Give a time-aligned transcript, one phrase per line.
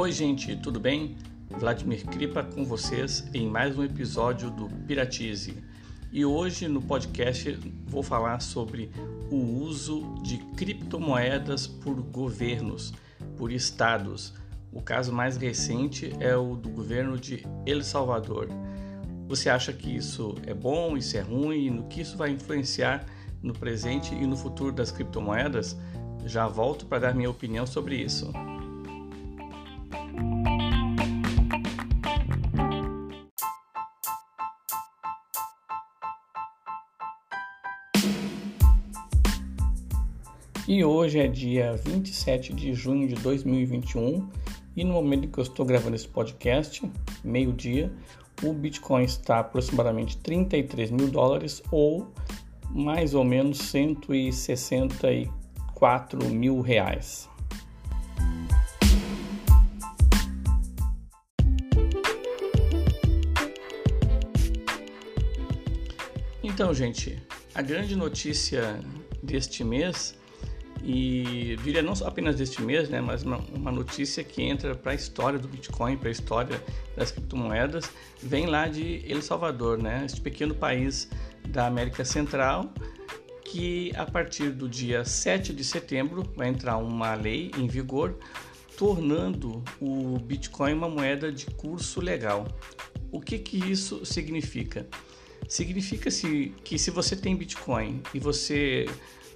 [0.00, 1.14] Oi, gente, tudo bem?
[1.50, 5.62] Vladimir Kripa com vocês em mais um episódio do Piratize.
[6.10, 7.52] E hoje no podcast
[7.86, 8.90] vou falar sobre
[9.30, 12.94] o uso de criptomoedas por governos,
[13.36, 14.32] por estados.
[14.72, 18.48] O caso mais recente é o do governo de El Salvador.
[19.28, 23.04] Você acha que isso é bom, isso é ruim, no que isso vai influenciar
[23.42, 25.76] no presente e no futuro das criptomoedas?
[26.24, 28.32] Já volto para dar minha opinião sobre isso.
[40.72, 44.30] E hoje é dia 27 de junho de 2021
[44.76, 46.88] e no momento que eu estou gravando esse podcast,
[47.24, 47.92] meio-dia,
[48.40, 52.06] o Bitcoin está aproximadamente 33 mil dólares ou
[52.70, 57.28] mais ou menos 164 mil reais.
[66.44, 67.20] Então, gente,
[67.56, 68.78] a grande notícia
[69.20, 70.19] deste mês
[70.82, 74.94] e diria não apenas deste mês, né, mas uma, uma notícia que entra para a
[74.94, 76.62] história do Bitcoin, para a história
[76.96, 77.90] das criptomoedas,
[78.22, 81.08] vem lá de El Salvador, né, este pequeno país
[81.48, 82.72] da América Central,
[83.44, 88.16] que a partir do dia 7 de setembro vai entrar uma lei em vigor
[88.76, 92.46] tornando o Bitcoin uma moeda de curso legal.
[93.12, 94.86] O que, que isso significa?
[95.46, 98.86] Significa -se que se você tem Bitcoin e você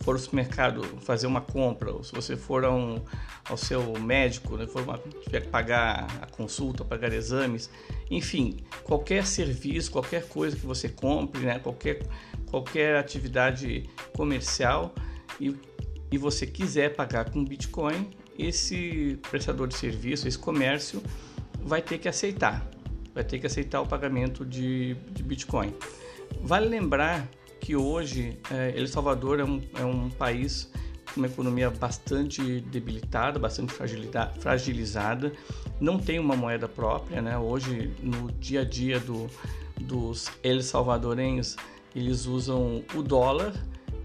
[0.00, 4.82] for ao supermercado fazer uma compra, ou se você for ao seu médico, né, for
[4.82, 7.70] uma, tiver que pagar a consulta, pagar exames,
[8.10, 12.02] enfim, qualquer serviço, qualquer coisa que você compre, né, qualquer,
[12.50, 14.94] qualquer atividade comercial
[15.40, 15.56] e,
[16.10, 21.02] e você quiser pagar com Bitcoin, esse prestador de serviço, esse comércio,
[21.60, 22.68] vai ter que aceitar,
[23.14, 25.72] vai ter que aceitar o pagamento de, de Bitcoin.
[26.42, 27.28] Vale lembrar
[27.64, 30.70] que hoje é, El Salvador é um, é um país
[31.14, 33.72] com uma economia bastante debilitada, bastante
[34.38, 35.32] fragilizada,
[35.80, 37.38] não tem uma moeda própria, né?
[37.38, 39.28] Hoje, no dia a dia do,
[39.80, 41.56] dos El Salvadorenhos,
[41.96, 43.54] eles usam o dólar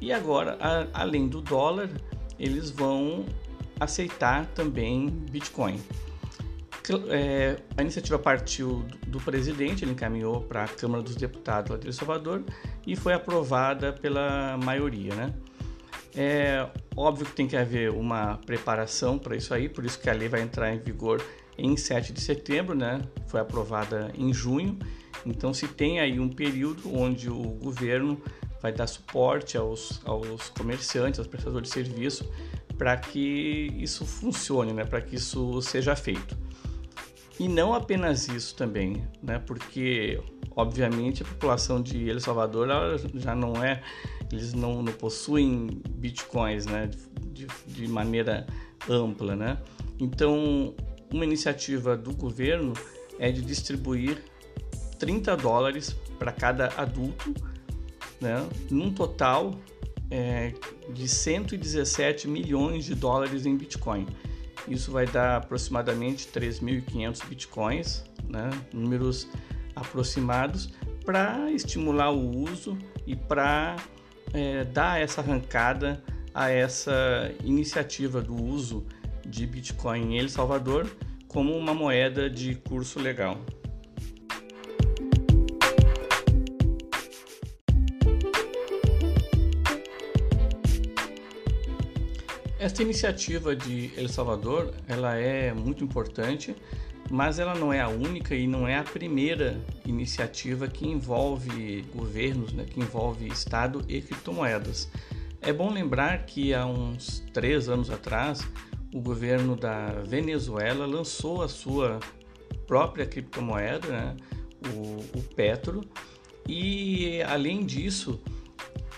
[0.00, 1.90] e agora, a, além do dólar,
[2.38, 3.26] eles vão
[3.80, 5.80] aceitar também Bitcoin.
[7.08, 11.92] É, a iniciativa partiu do presidente, ele encaminhou para a Câmara dos Deputados lá de
[11.92, 12.42] Salvador
[12.86, 15.34] e foi aprovada pela maioria, né?
[16.14, 16.66] É
[16.96, 20.28] óbvio que tem que haver uma preparação para isso aí, por isso que a lei
[20.28, 21.22] vai entrar em vigor
[21.56, 23.02] em 7 de setembro, né?
[23.26, 24.78] Foi aprovada em junho,
[25.26, 28.20] então se tem aí um período onde o governo
[28.60, 32.28] vai dar suporte aos, aos comerciantes, aos prestadores de serviço,
[32.76, 34.84] para que isso funcione, né?
[34.84, 36.47] Para que isso seja feito.
[37.38, 39.38] E não apenas isso também, né?
[39.38, 40.20] Porque
[40.56, 42.68] obviamente a população de El Salvador
[43.14, 43.80] já não é,
[44.32, 46.90] eles não, não possuem bitcoins, né?
[47.32, 48.44] De, de, maneira
[48.88, 49.58] ampla, né?
[50.00, 50.74] Então,
[51.12, 52.72] uma iniciativa do governo
[53.20, 54.22] é de distribuir
[54.98, 57.32] 30 dólares para cada adulto,
[58.20, 58.44] né?
[58.68, 59.54] Num total
[60.10, 60.52] é,
[60.92, 64.06] de 117 milhões de dólares em Bitcoin.
[64.68, 68.50] Isso vai dar aproximadamente 3.500 bitcoins, né?
[68.72, 69.28] números
[69.74, 70.72] aproximados,
[71.04, 73.76] para estimular o uso e para
[74.32, 76.02] é, dar essa arrancada
[76.34, 78.86] a essa iniciativa do uso
[79.26, 80.86] de Bitcoin em El Salvador
[81.26, 83.38] como uma moeda de curso legal.
[92.68, 96.54] Esta iniciativa de El Salvador, ela é muito importante,
[97.10, 102.52] mas ela não é a única e não é a primeira iniciativa que envolve governos,
[102.52, 104.86] né, que envolve Estado e criptomoedas.
[105.40, 108.46] É bom lembrar que há uns três anos atrás,
[108.92, 111.98] o governo da Venezuela lançou a sua
[112.66, 114.16] própria criptomoeda, né,
[114.74, 115.80] o, o Petro,
[116.46, 118.20] e além disso,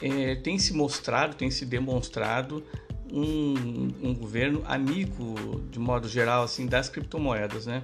[0.03, 2.65] é, tem se mostrado, tem se demonstrado
[3.13, 5.35] um, um governo amigo,
[5.71, 7.83] de modo geral, assim, das criptomoedas, né?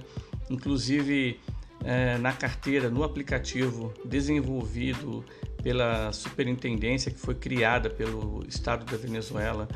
[0.49, 1.39] Inclusive
[1.83, 5.23] é, na carteira, no aplicativo desenvolvido
[5.61, 9.67] pela superintendência que foi criada pelo Estado da Venezuela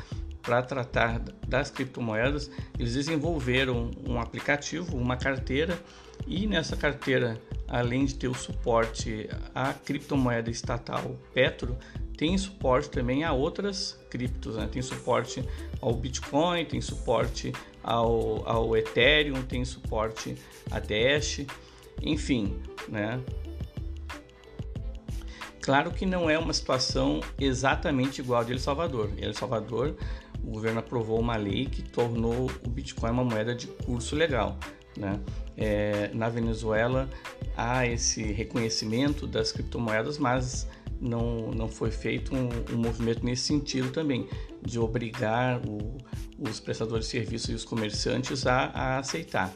[0.42, 5.78] para tratar das criptomoedas, eles desenvolveram um aplicativo, uma carteira,
[6.26, 11.76] e nessa carteira, além de ter o suporte à criptomoeda estatal Petro,
[12.22, 14.68] tem suporte também a outras criptos, né?
[14.70, 15.44] tem suporte
[15.80, 17.52] ao Bitcoin, tem suporte
[17.82, 20.36] ao, ao Ethereum, tem suporte
[20.70, 21.40] a Dash,
[22.00, 23.20] enfim, né?
[25.60, 29.10] Claro que não é uma situação exatamente igual a de El Salvador.
[29.18, 29.96] Em El Salvador,
[30.44, 34.56] o governo aprovou uma lei que tornou o Bitcoin uma moeda de curso legal.
[34.96, 35.18] Né?
[35.56, 37.10] É, na Venezuela
[37.56, 40.68] há esse reconhecimento das criptomoedas, mas
[41.02, 44.28] não, não foi feito um, um movimento nesse sentido também,
[44.62, 45.98] de obrigar o,
[46.38, 49.52] os prestadores de serviços e os comerciantes a, a aceitar.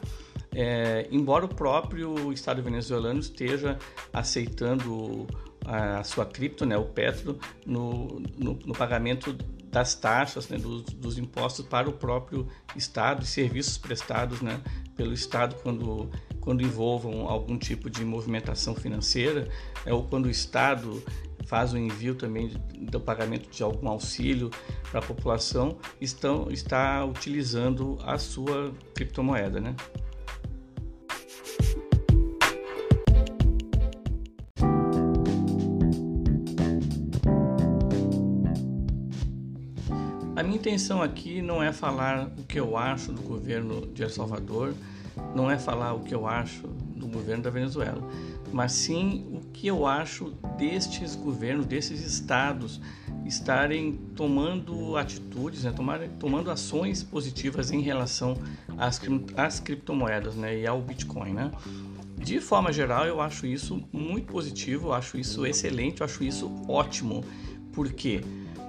[0.53, 3.77] É, embora o próprio Estado venezuelano esteja
[4.11, 5.27] aceitando
[5.65, 9.33] a sua cripto, né, o Petro, no, no, no pagamento
[9.69, 14.61] das taxas, né, dos, dos, impostos para o próprio Estado e serviços prestados né,
[14.95, 16.09] pelo Estado quando,
[16.39, 19.41] quando envolvam algum tipo de movimentação financeira,
[19.85, 21.03] né, ou quando o Estado
[21.47, 24.51] faz o envio também do pagamento de algum auxílio
[24.91, 29.61] para a população, estão, está utilizando a sua criptomoeda.
[29.61, 29.73] Né?
[40.35, 44.09] A minha intenção aqui não é falar o que eu acho do governo de El
[44.09, 44.73] Salvador,
[45.33, 48.01] não é falar o que eu acho do governo da Venezuela,
[48.51, 52.79] mas sim que eu acho destes governos, desses estados
[53.25, 58.37] estarem tomando atitudes, né, tomar, tomando ações positivas em relação
[58.77, 59.01] às,
[59.35, 61.33] às criptomoedas né, e ao Bitcoin.
[61.33, 61.51] Né?
[62.19, 66.51] De forma geral, eu acho isso muito positivo, eu acho isso excelente, eu acho isso
[66.69, 67.23] ótimo.
[67.73, 68.21] Por quê?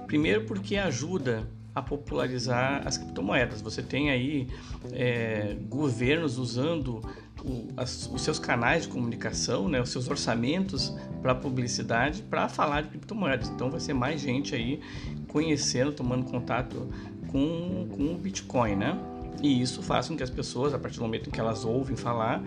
[0.07, 3.61] Primeiro porque ajuda a popularizar as criptomoedas.
[3.61, 4.47] Você tem aí
[4.91, 6.99] é, governos usando
[7.43, 12.81] o, as, os seus canais de comunicação, né, os seus orçamentos para publicidade para falar
[12.81, 13.49] de criptomoedas.
[13.49, 14.79] Então vai ser mais gente aí
[15.27, 16.87] conhecendo, tomando contato
[17.27, 18.99] com, com o Bitcoin, né?
[19.41, 21.95] E isso faz com que as pessoas, a partir do momento em que elas ouvem
[21.95, 22.43] falar,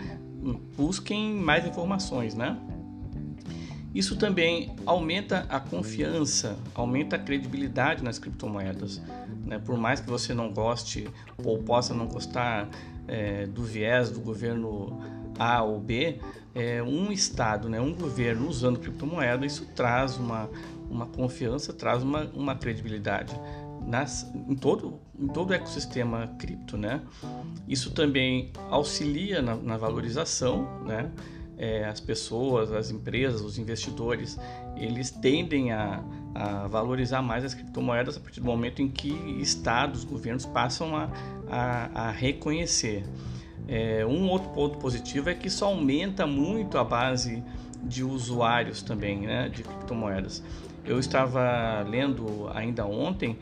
[0.75, 2.57] busquem mais informações, né?
[3.93, 8.99] Isso também aumenta a confiança, aumenta a credibilidade nas criptomoedas.
[9.45, 9.59] Né?
[9.59, 11.07] Por mais que você não goste
[11.37, 12.67] ou possa não gostar
[13.07, 14.99] é, do viés do governo
[15.37, 16.19] A ou B,
[16.55, 20.49] é, um Estado, né, um governo usando criptomoeda, isso traz uma,
[20.89, 23.39] uma confiança, traz uma, uma credibilidade.
[23.85, 27.01] Nas, em, todo, em todo o ecossistema cripto, né?
[27.67, 31.11] Isso também auxilia na, na valorização, né?
[31.57, 34.37] é, as pessoas, as empresas, os investidores,
[34.75, 36.03] eles tendem a,
[36.33, 41.09] a, valorizar mais as criptomoedas a partir do momento em que estados, governos passam a,
[41.53, 43.03] a, a reconhecer.
[43.67, 47.43] É, um outro ponto positivo é que isso aumenta muito a base
[47.83, 50.43] de usuários também né, de criptomoedas.
[50.83, 53.37] Eu estava lendo ainda ontem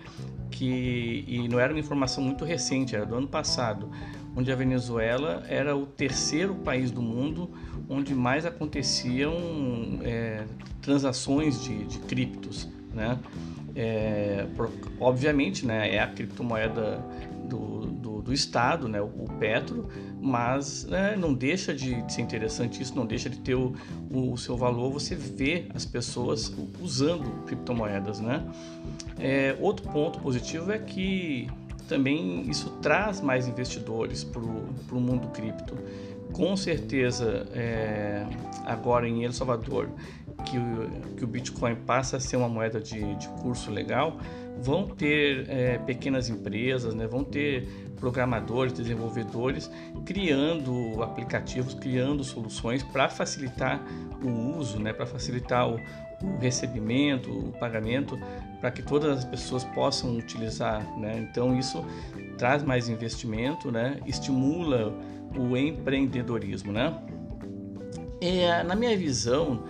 [0.52, 3.90] que, e não era uma informação muito recente, era do ano passado,
[4.36, 7.50] onde a Venezuela era o terceiro país do mundo
[7.90, 9.34] onde mais aconteciam
[10.04, 10.46] é,
[10.82, 13.18] transações de, de criptos, né?
[13.76, 14.46] É,
[15.00, 17.04] obviamente, né, é a criptomoeda
[17.46, 19.88] do, do, do Estado, né, o, Petro,
[20.22, 23.74] mas né, não deixa de, de, ser interessante isso, não deixa de ter o,
[24.10, 28.20] o, seu valor você vê as pessoas usando criptomoedas.
[28.20, 28.46] Né?
[29.20, 31.50] É, outro ponto positivo é que
[31.88, 35.76] também isso traz mais investidores para o mundo cripto
[36.32, 38.26] com certeza é,
[38.66, 39.90] agora em El Salvador
[40.42, 44.18] que o, que o Bitcoin passa a ser uma moeda de, de curso legal,
[44.62, 47.68] vão ter é, pequenas empresas, né, vão ter
[48.00, 49.70] programadores, desenvolvedores
[50.06, 53.84] criando aplicativos, criando soluções para facilitar
[54.24, 55.76] o uso, né, para facilitar o,
[56.24, 58.20] o recebimento, o pagamento,
[58.60, 60.84] para que todas as pessoas possam utilizar.
[61.00, 61.28] Né?
[61.30, 61.84] Então isso
[62.38, 64.00] traz mais investimento, né?
[64.06, 64.94] estimula
[65.36, 66.94] o empreendedorismo, né?
[68.20, 69.64] É, na minha visão,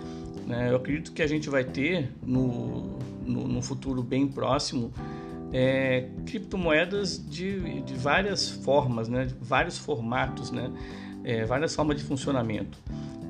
[0.51, 4.91] né, eu acredito que a gente vai ter no, no, no futuro bem próximo
[5.53, 10.69] é, criptomoedas de, de várias formas, né, de vários formatos, né,
[11.23, 12.77] é, várias formas de funcionamento.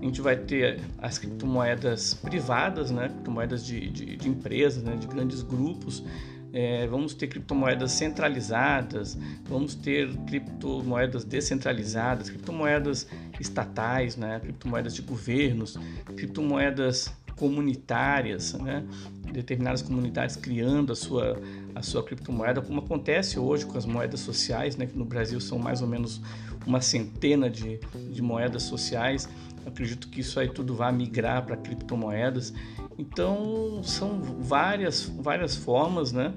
[0.01, 5.06] A gente vai ter as criptomoedas privadas, né, criptomoedas de, de, de empresas, né, de
[5.06, 6.04] grandes grupos,
[6.53, 13.08] é, vamos ter criptomoedas centralizadas, vamos ter criptomoedas descentralizadas, criptomoedas
[13.39, 15.77] estatais, né, criptomoedas de governos,
[16.15, 18.84] criptomoedas comunitárias, né,
[19.31, 21.41] determinadas comunidades criando a sua,
[21.74, 25.58] a sua criptomoeda, como acontece hoje com as moedas sociais, né, que no Brasil são
[25.58, 26.22] mais ou menos
[26.65, 27.79] uma centena de,
[28.12, 29.27] de moedas sociais
[29.65, 32.53] acredito que isso aí tudo vai migrar para criptomoedas.
[32.98, 36.34] Então são várias, várias formas, né?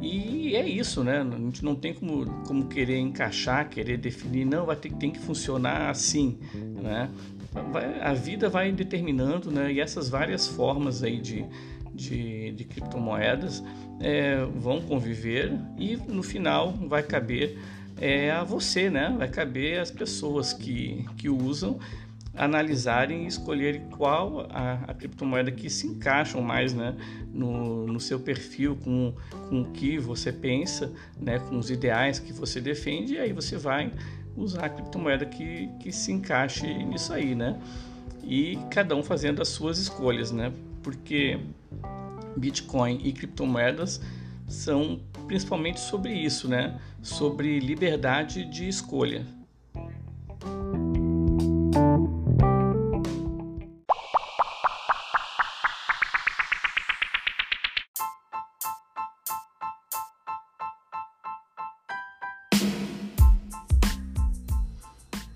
[0.00, 1.20] E é isso, né?
[1.20, 5.18] A gente não tem como, como querer encaixar, querer definir, não, vai ter, tem que
[5.20, 7.08] funcionar assim, né?
[7.70, 9.72] Vai, a vida vai determinando, né?
[9.72, 11.44] E essas várias formas aí de,
[11.94, 13.62] de, de criptomoedas
[14.00, 17.58] é, vão conviver e no final vai caber
[18.00, 19.14] é, a você, né?
[19.16, 21.78] Vai caber às pessoas que, que usam
[22.34, 26.94] analisarem e escolherem qual a, a, criptomoeda que se encaixam mais né,
[27.32, 29.14] no, no seu perfil, com,
[29.48, 33.56] com o que você pensa, né, com os ideais que você defende, e aí você
[33.56, 33.92] vai
[34.36, 37.60] usar a criptomoeda que, que se encaixe nisso aí, né?
[38.24, 40.52] E cada um fazendo as suas escolhas, né?
[40.82, 41.38] Porque
[42.36, 44.00] Bitcoin e criptomoedas
[44.48, 46.80] são principalmente sobre isso, né?
[47.02, 49.26] Sobre liberdade de escolha.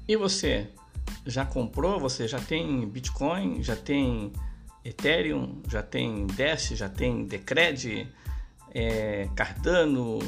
[0.09, 0.69] E você
[1.27, 1.99] já comprou?
[1.99, 3.63] Você já tem Bitcoin?
[3.63, 4.33] Já tem
[4.85, 5.61] Ethereum?
[5.69, 6.69] Já tem Dash?
[6.71, 8.09] Já tem Decred?
[8.73, 10.21] É, Cardano?